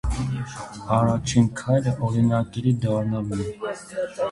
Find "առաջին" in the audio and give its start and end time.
0.99-1.51